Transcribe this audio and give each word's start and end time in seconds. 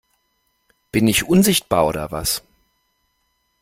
Bin 0.91 1.07
ich 1.07 1.25
unsichtbar 1.27 1.85
oder 1.85 2.09
was? 2.09 2.41